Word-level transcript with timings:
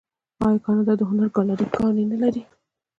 آیا 0.45 0.59
کاناډا 0.65 0.93
د 0.99 1.01
هنر 1.09 1.27
ګالري 1.35 1.65
ګانې 1.75 2.03
نلري؟ 2.11 2.41